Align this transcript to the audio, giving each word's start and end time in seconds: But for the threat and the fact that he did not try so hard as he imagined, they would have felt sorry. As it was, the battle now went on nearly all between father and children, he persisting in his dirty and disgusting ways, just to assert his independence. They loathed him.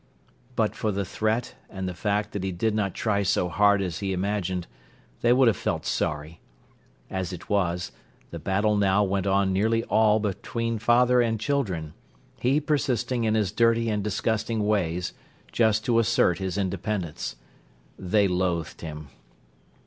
But 0.55 0.75
for 0.75 0.91
the 0.91 1.05
threat 1.05 1.53
and 1.69 1.87
the 1.87 1.93
fact 1.93 2.31
that 2.31 2.43
he 2.43 2.51
did 2.51 2.73
not 2.73 2.95
try 2.95 3.21
so 3.21 3.49
hard 3.49 3.83
as 3.83 3.99
he 3.99 4.13
imagined, 4.13 4.65
they 5.21 5.31
would 5.31 5.47
have 5.47 5.55
felt 5.55 5.85
sorry. 5.85 6.41
As 7.11 7.31
it 7.31 7.51
was, 7.51 7.91
the 8.31 8.39
battle 8.39 8.75
now 8.75 9.03
went 9.03 9.27
on 9.27 9.53
nearly 9.53 9.83
all 9.83 10.19
between 10.19 10.79
father 10.79 11.21
and 11.21 11.39
children, 11.39 11.93
he 12.39 12.59
persisting 12.59 13.25
in 13.25 13.35
his 13.35 13.51
dirty 13.51 13.91
and 13.91 14.03
disgusting 14.03 14.65
ways, 14.65 15.13
just 15.51 15.85
to 15.85 15.99
assert 15.99 16.39
his 16.39 16.57
independence. 16.57 17.35
They 17.99 18.27
loathed 18.27 18.81
him. 18.81 19.09